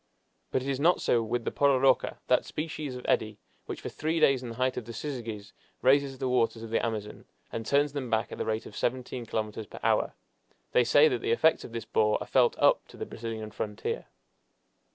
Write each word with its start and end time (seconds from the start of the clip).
But 0.49 0.63
it 0.63 0.67
is 0.67 0.79
not 0.79 0.99
so 0.99 1.21
with 1.21 1.43
the 1.45 1.51
"pororoca," 1.51 2.17
that 2.25 2.43
species 2.43 2.95
of 2.95 3.05
eddy 3.07 3.37
which 3.67 3.81
for 3.81 3.89
three 3.89 4.19
days 4.19 4.41
in 4.41 4.49
the 4.49 4.55
height 4.55 4.75
of 4.75 4.85
the 4.85 4.93
syzygies 4.93 5.51
raises 5.83 6.17
the 6.17 6.27
waters 6.27 6.63
of 6.63 6.71
the 6.71 6.83
Amazon, 6.83 7.25
and 7.51 7.67
turns 7.67 7.93
them 7.93 8.09
back 8.09 8.31
at 8.31 8.39
the 8.39 8.45
rate 8.45 8.65
of 8.65 8.75
seventeen 8.75 9.27
kilometers 9.27 9.67
per 9.67 9.79
hour. 9.83 10.15
They 10.71 10.85
say 10.85 11.07
that 11.07 11.21
the 11.21 11.29
effects 11.29 11.63
of 11.63 11.71
this 11.71 11.85
bore 11.85 12.17
are 12.19 12.25
felt 12.25 12.57
up 12.57 12.87
to 12.87 12.97
the 12.97 13.05
Brazilian 13.05 13.51
frontier. 13.51 14.07